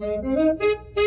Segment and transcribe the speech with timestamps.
[0.00, 0.99] Mm-hmm.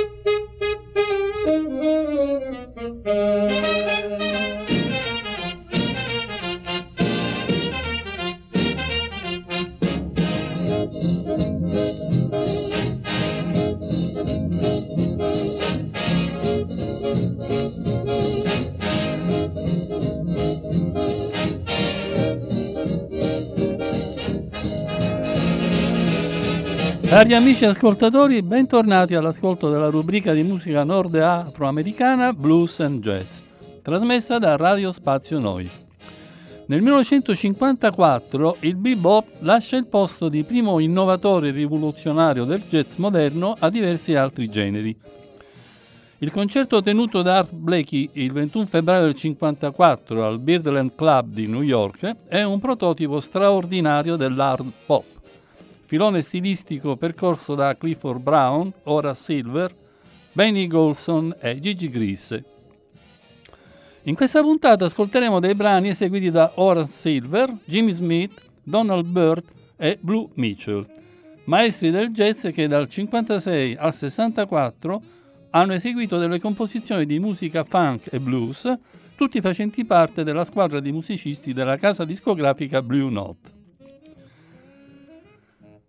[27.23, 33.39] Cari amici ascoltatori, bentornati all'ascolto della rubrica di musica nord afroamericana Blues and Jazz,
[33.81, 35.71] trasmessa da Radio Spazio Noi.
[36.65, 43.69] Nel 1954 il bebop lascia il posto di primo innovatore rivoluzionario del jazz moderno a
[43.69, 44.93] diversi altri generi.
[46.17, 51.47] Il concerto tenuto da Art Blakey il 21 febbraio del 1954 al Birdland Club di
[51.47, 55.12] New York è un prototipo straordinario dell'hard pop
[55.85, 59.75] filone stilistico percorso da Clifford Brown, Horace Silver,
[60.33, 62.43] Benny Golson e Gigi Grisse.
[64.03, 69.45] In questa puntata ascolteremo dei brani eseguiti da Horace Silver, Jimmy Smith, Donald Byrd
[69.77, 70.85] e Blue Mitchell,
[71.45, 75.01] maestri del jazz che dal 56 al 64
[75.51, 78.73] hanno eseguito delle composizioni di musica funk e blues,
[79.15, 83.62] tutti facenti parte della squadra di musicisti della casa discografica Blue Note.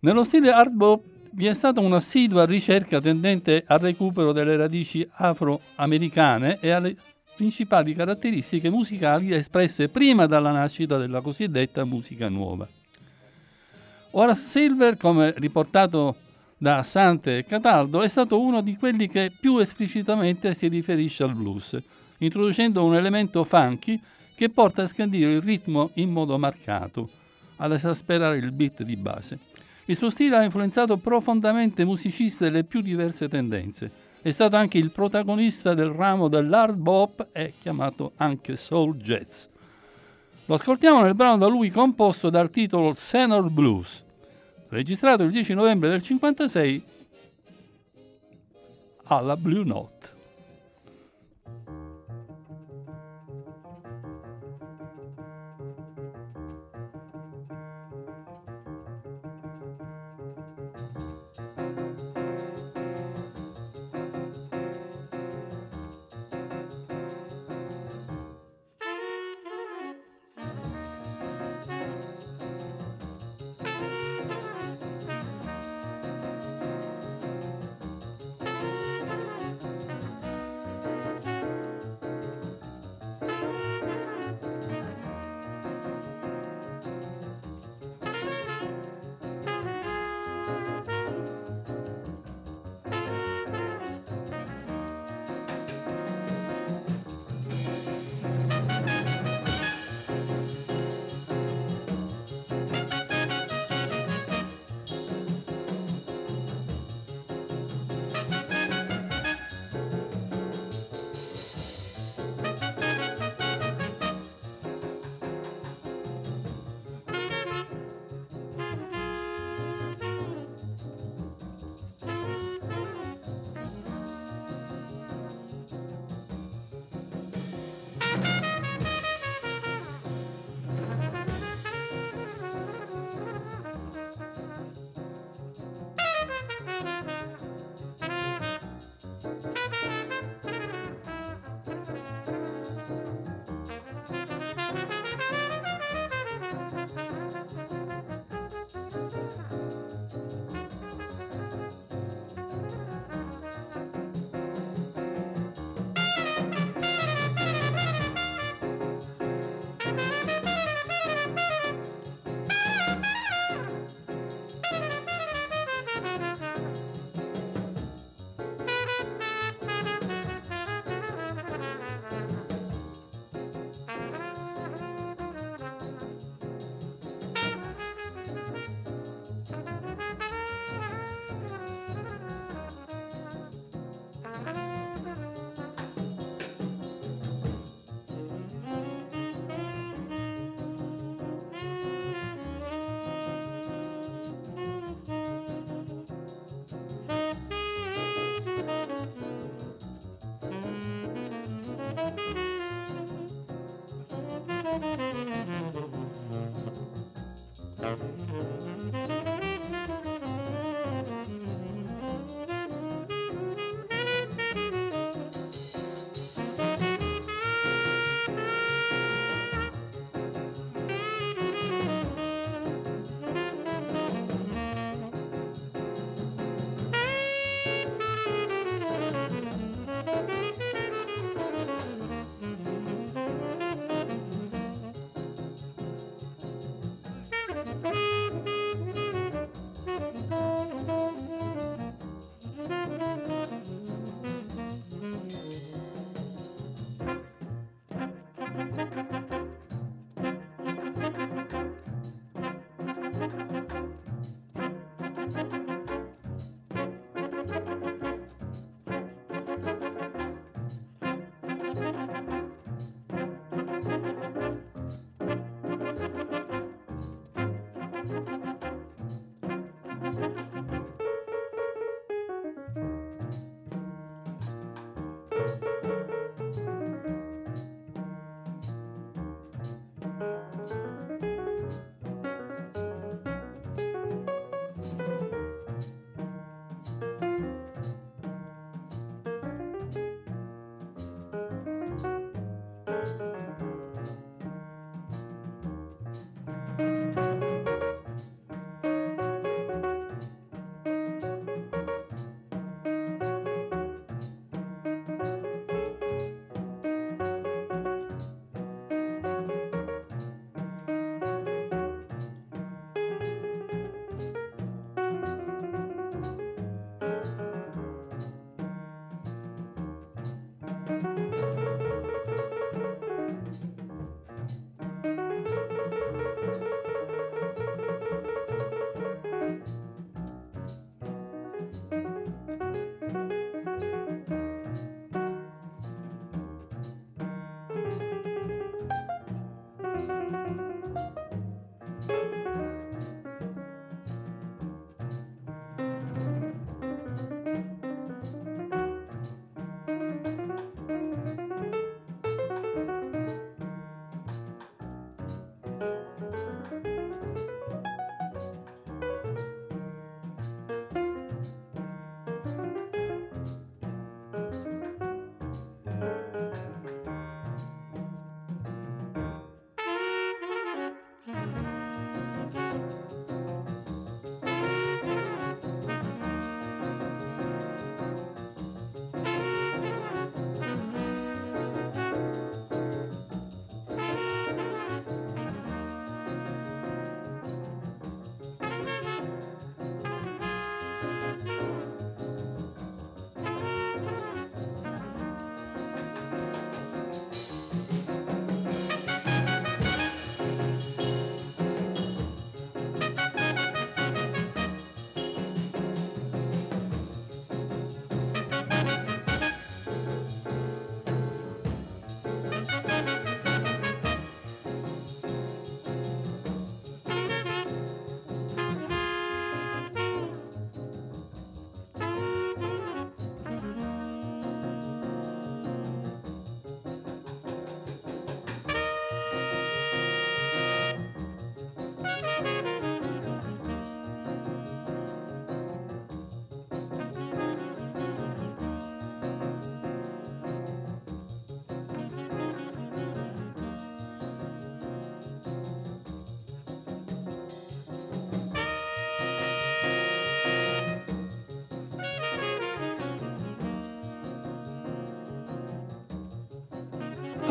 [0.05, 6.59] Nello stile hard bop vi è stata un'assidua ricerca tendente al recupero delle radici afroamericane
[6.61, 6.95] e alle
[7.35, 12.69] principali caratteristiche musicali espresse prima dalla nascita della cosiddetta musica nuova.
[14.11, 16.17] Horace Silver, come riportato
[16.59, 21.35] da Sante e Cataldo, è stato uno di quelli che più esplicitamente si riferisce al
[21.35, 21.79] blues,
[22.19, 23.99] introducendo un elemento funky
[24.37, 27.09] che porta a scandire il ritmo in modo marcato,
[27.57, 29.39] ad esasperare il beat di base.
[29.87, 33.91] Il suo stile ha influenzato profondamente musicisti delle più diverse tendenze.
[34.23, 39.45] È stato anche il protagonista del ramo dell'hard bop e chiamato anche soul jazz.
[40.47, 44.05] Lo ascoltiamo nel brano da lui composto dal titolo Senor Blues,
[44.69, 46.85] registrato il 10 novembre del 1956
[49.05, 50.14] alla Blue Note.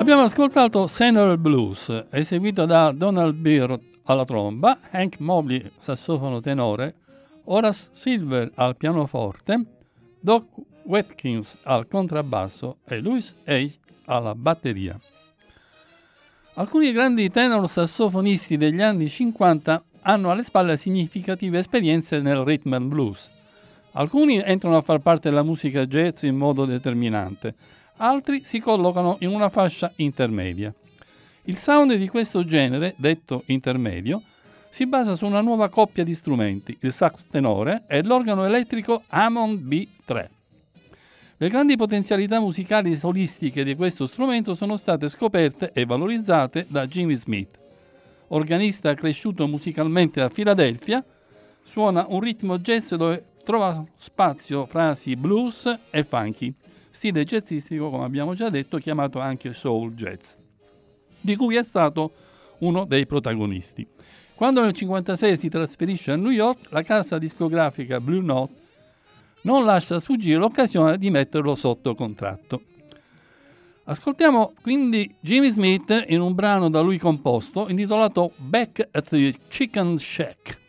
[0.04, 6.96] Abbiamo ascoltato Senor Blues, eseguito da Donald Beard alla tromba, Hank Mobley sassofono tenore,
[7.46, 9.64] Horace Silver al pianoforte,
[10.20, 10.44] Doc
[10.84, 13.74] Watkins al contrabbasso e Louis Hay
[14.08, 15.00] alla batteria.
[16.56, 22.90] Alcuni grandi tenor sassofonisti degli anni 50 hanno alle spalle significative esperienze nel rhythm and
[22.90, 23.32] blues.
[23.94, 27.56] Alcuni entrano a far parte della musica jazz in modo determinante,
[27.98, 30.74] altri si collocano in una fascia intermedia.
[31.44, 34.22] Il sound di questo genere, detto intermedio,
[34.70, 39.60] si basa su una nuova coppia di strumenti, il sax tenore e l'organo elettrico Hammond
[39.60, 40.28] B3.
[41.38, 47.16] Le grandi potenzialità musicali solistiche di questo strumento sono state scoperte e valorizzate da Jimmy
[47.16, 47.60] Smith.
[48.30, 51.04] Organista cresciuto musicalmente a Filadelfia,
[51.62, 56.54] suona un ritmo jazz dove trova spazio frasi blues e funky,
[56.94, 60.34] stile jazzistico, come abbiamo già detto, chiamato anche soul jazz,
[61.20, 62.12] di cui è stato
[62.60, 63.86] uno dei protagonisti.
[64.36, 68.54] Quando nel 1956 si trasferisce a New York, la casa discografica Blue Note
[69.42, 72.62] non lascia sfuggire l'occasione di metterlo sotto contratto.
[73.86, 79.98] Ascoltiamo quindi Jimmy Smith in un brano da lui composto intitolato Back at the Chicken
[79.98, 80.63] Shack.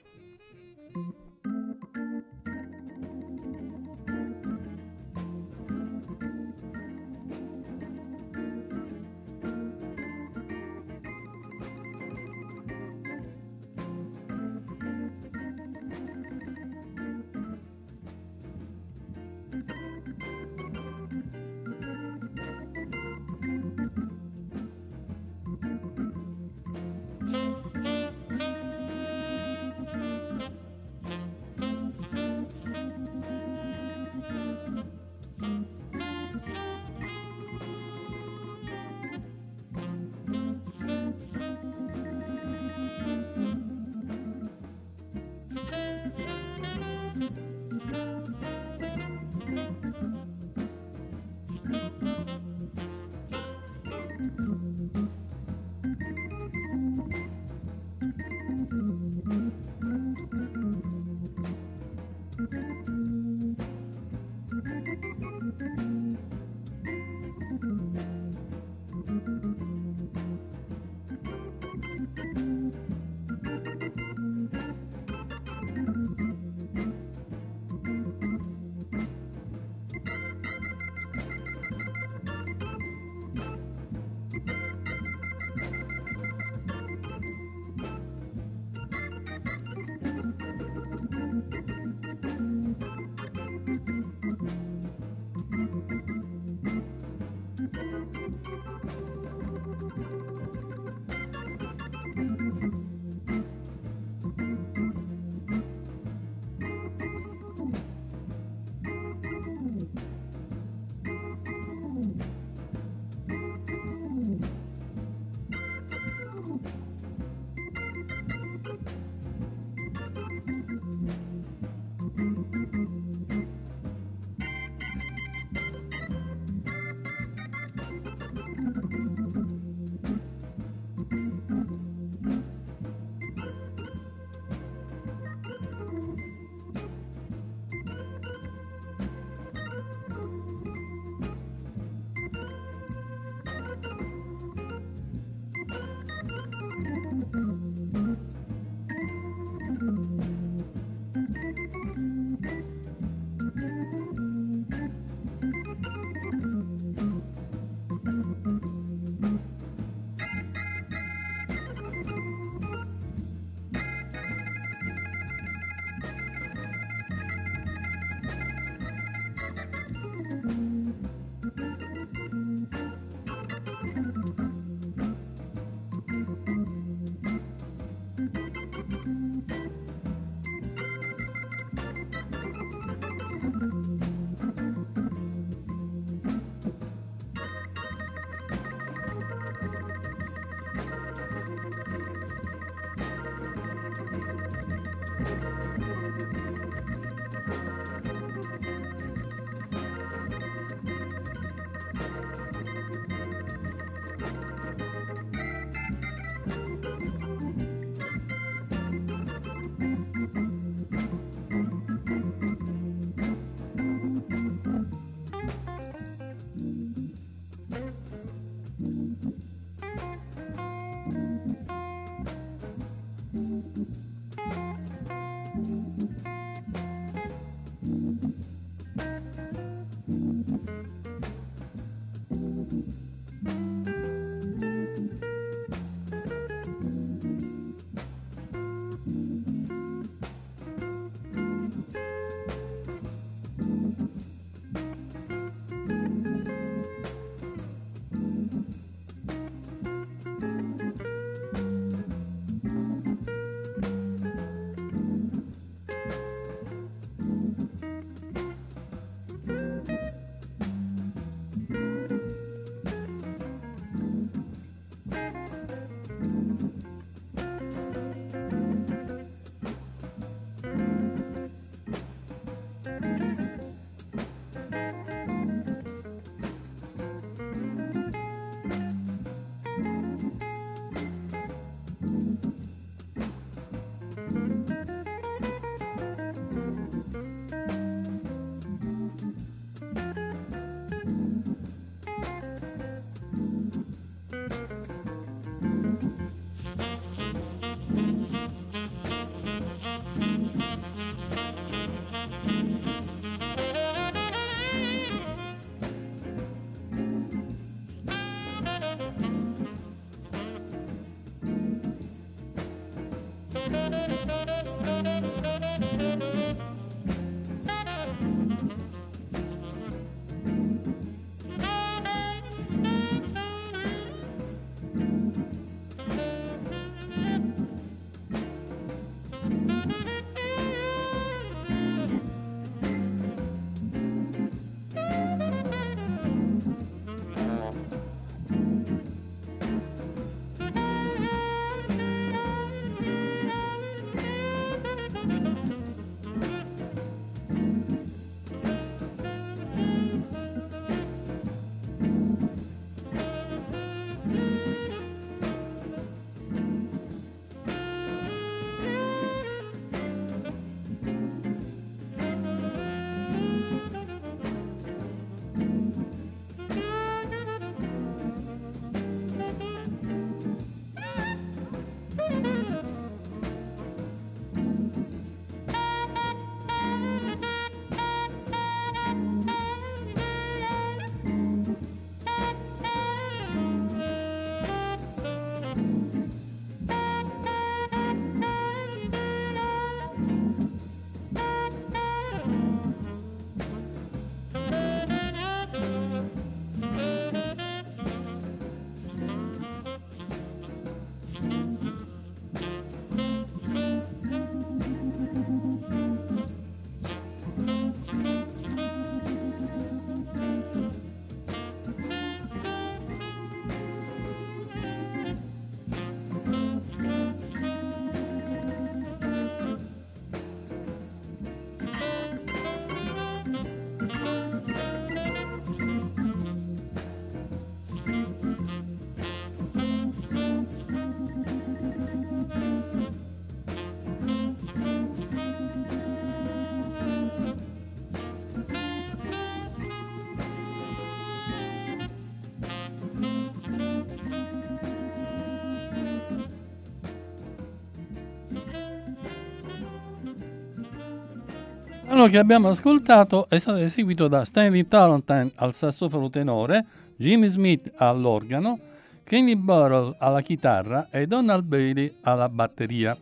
[452.25, 457.93] Brano che abbiamo ascoltato è stato eseguito da Stanley Tarantine al sassofono tenore, Jimmy Smith
[457.97, 458.79] all'organo,
[459.25, 463.17] Kenny Burrell alla chitarra e Donald Bailey alla batteria.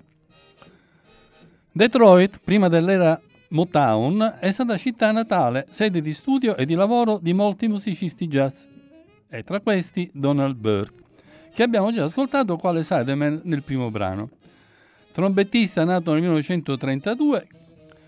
[1.72, 7.32] Detroit, prima dell'era Motown, è stata città natale, sede di studio e di lavoro di
[7.32, 8.64] molti musicisti jazz,
[9.28, 10.92] e tra questi Donald Byrd,
[11.52, 14.30] che abbiamo già ascoltato quale sideman nel primo brano.
[15.12, 17.46] Trombettista nato nel 1932,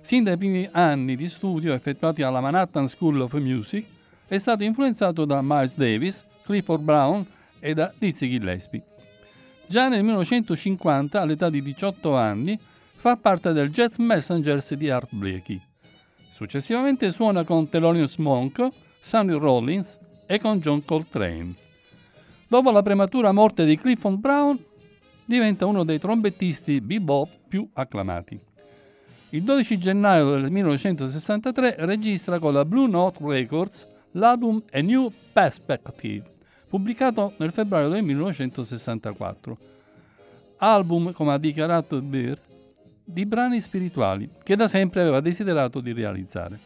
[0.05, 3.87] sin dai primi anni di studio effettuati alla Manhattan School of Music,
[4.27, 7.27] è stato influenzato da Miles Davis, Clifford Brown
[7.59, 8.85] e da Dizzy Gillespie.
[9.67, 12.59] Già nel 1950, all'età di 18 anni,
[12.97, 15.59] fa parte del Jazz Messengers di Art Blakey.
[16.31, 18.69] Successivamente suona con Thelonious Monk,
[19.01, 21.55] Sonny Rollins e con John Coltrane.
[22.47, 24.63] Dopo la prematura morte di Clifford Brown,
[25.25, 28.53] diventa uno dei trombettisti bebop più acclamati.
[29.35, 36.23] Il 12 gennaio del 1963 registra con la Blue Note Records l'album A New Perspective,
[36.69, 39.59] pubblicato nel febbraio del 1964.
[40.59, 42.43] Album, come ha dichiarato Beard,
[43.03, 46.61] di brani spirituali che da sempre aveva desiderato di realizzare.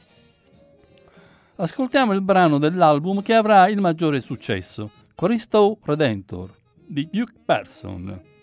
[1.57, 6.55] Ascoltiamo il brano dell'album che avrà il maggiore successo, Christo Redentor,
[6.87, 8.37] di Duke Person.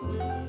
[0.00, 0.47] Música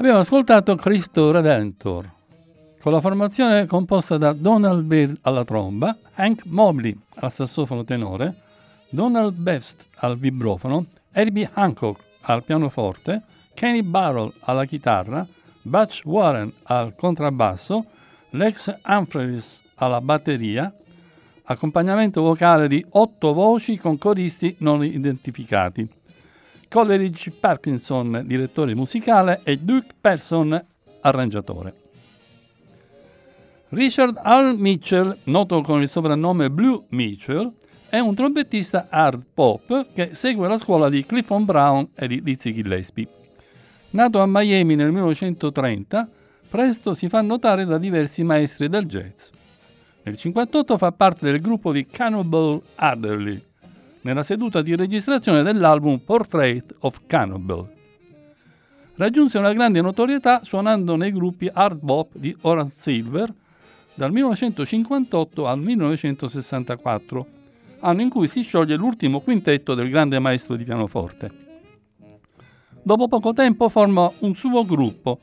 [0.00, 2.10] Abbiamo ascoltato Cristo Redentor,
[2.80, 8.34] con la formazione composta da Donald Bell alla tromba, Hank Mobley al sassofono tenore,
[8.88, 15.26] Donald Best al vibrofono, Herbie Hancock al pianoforte, Kenny Barrell alla chitarra,
[15.60, 17.84] Butch Warren al contrabbasso,
[18.30, 20.74] Lex Humphreys alla batteria,
[21.44, 25.99] accompagnamento vocale di otto voci con coristi non identificati.
[26.70, 30.64] Coleridge Parkinson, direttore musicale, e Duke Person,
[31.00, 31.74] arrangiatore.
[33.70, 37.52] Richard Al Mitchell, noto con il soprannome Blue Mitchell,
[37.88, 42.52] è un trombettista hard pop che segue la scuola di Clifton Brown e di Dizzy
[42.52, 43.08] Gillespie.
[43.90, 46.08] Nato a Miami nel 1930,
[46.48, 49.30] presto si fa notare da diversi maestri del jazz.
[50.02, 53.49] Nel 1958 fa parte del gruppo di Cannonball Adderley,
[54.02, 57.68] nella seduta di registrazione dell'album Portrait of Cannibal.
[58.94, 63.32] Raggiunse una grande notorietà suonando nei gruppi hard bop di Horace Silver
[63.94, 67.26] dal 1958 al 1964,
[67.80, 71.48] anno in cui si scioglie l'ultimo quintetto del grande maestro di pianoforte.
[72.82, 75.20] Dopo poco tempo forma un suo gruppo,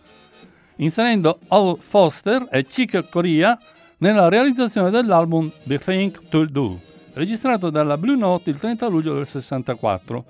[0.77, 3.57] inserendo Al Foster e Chick Corea
[3.99, 6.79] nella realizzazione dell'album The Thing to Do
[7.17, 10.25] registrato dalla Blue Note il 30 luglio del 64.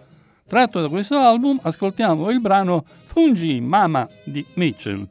[0.48, 5.06] Tratto da questo album ascoltiamo il brano Fungi Mama di Mitchell.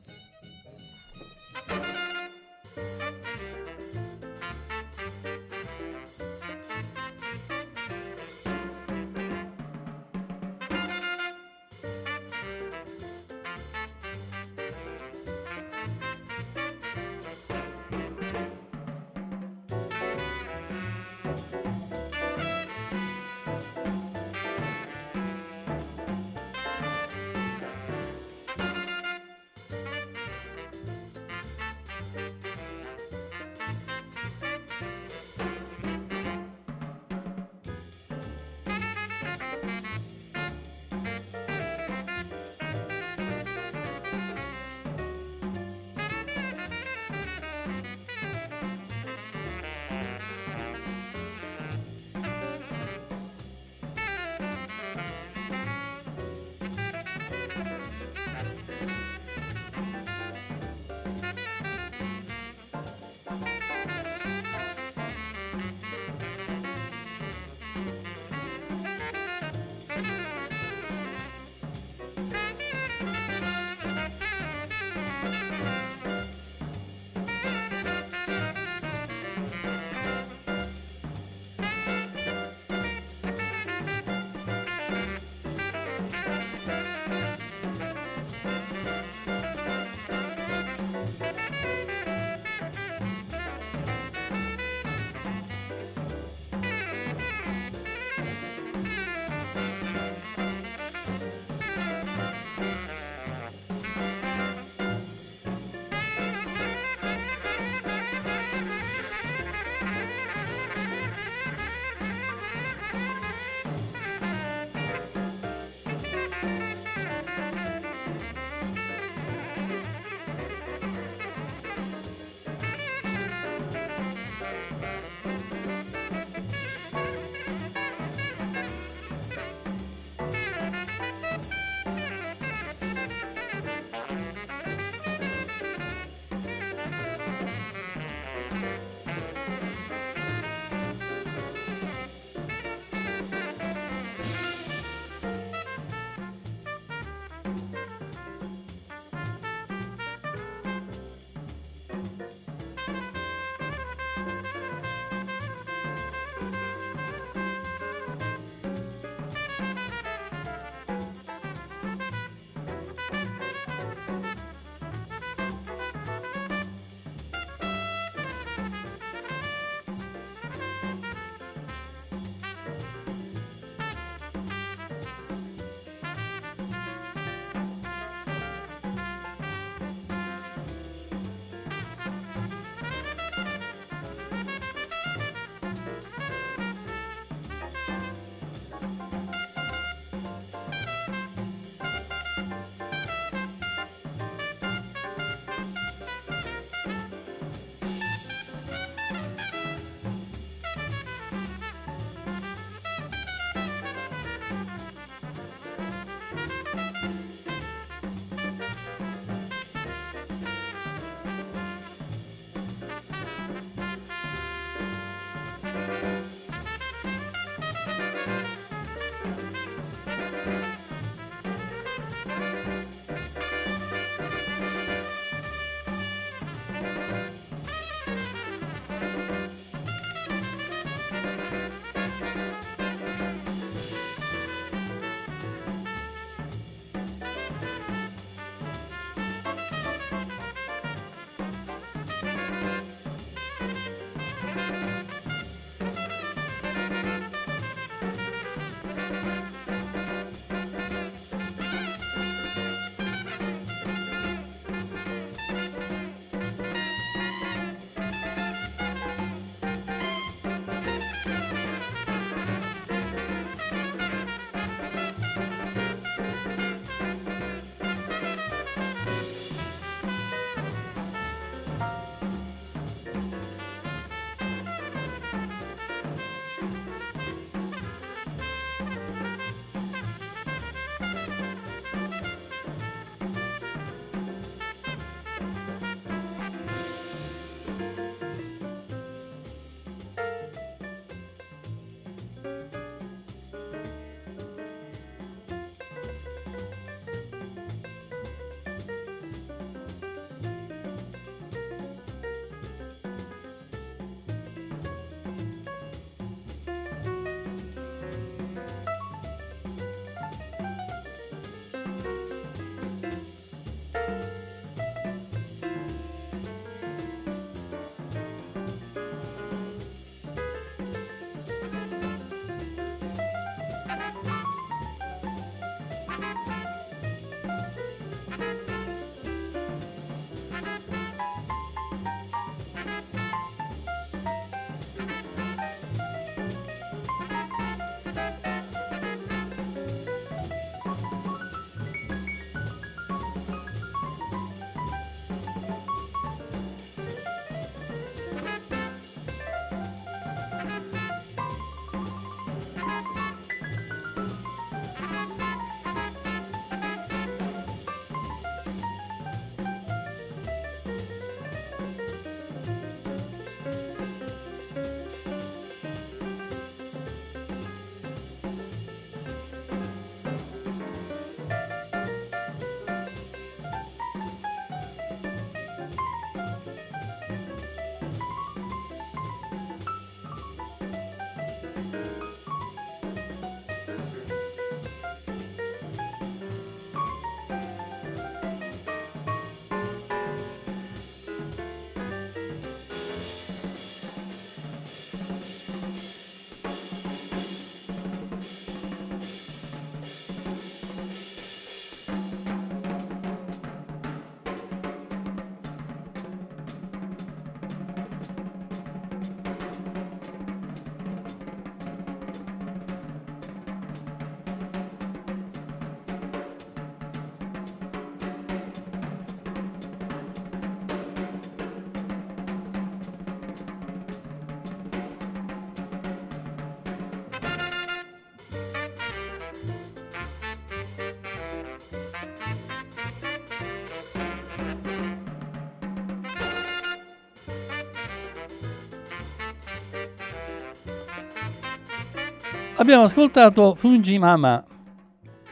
[442.79, 444.63] Abbiamo ascoltato Fungi Mama,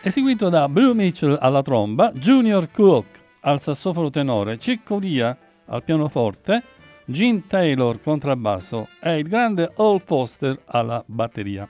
[0.02, 3.06] eseguito da Blue Mitchell alla tromba, Junior Cook
[3.40, 5.34] al sassofono tenore, Chick Corea
[5.66, 6.62] al pianoforte,
[7.06, 11.66] Gene Taylor contrabbasso e il grande Al Foster alla batteria.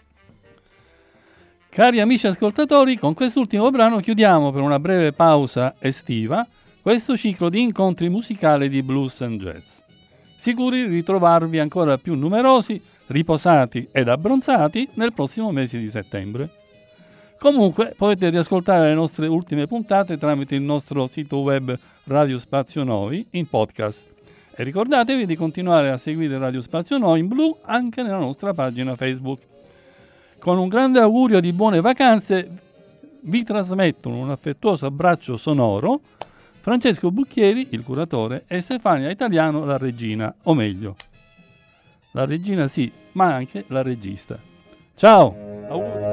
[1.68, 6.44] Cari amici ascoltatori, con quest'ultimo brano chiudiamo per una breve pausa estiva
[6.82, 9.82] questo ciclo di incontri musicali di blues and jazz.
[10.37, 16.51] Sicuri di ritrovarvi ancora più numerosi, riposati ed abbronzati nel prossimo mese di settembre.
[17.39, 23.26] Comunque potete riascoltare le nostre ultime puntate tramite il nostro sito web Radio Spazio Noi
[23.30, 24.07] in podcast.
[24.57, 28.97] E ricordatevi di continuare a seguire Radio Spazio Noi in blu anche nella nostra pagina
[28.97, 29.41] Facebook.
[30.39, 32.49] Con un grande augurio di buone vacanze
[33.20, 36.01] vi trasmettono un affettuoso abbraccio sonoro
[36.64, 40.96] Francesco Bucchieri, il curatore, e Stefania Italiano, la regina, o meglio,
[42.12, 44.38] la regina sì, ma anche la regista.
[44.94, 46.03] Ciao!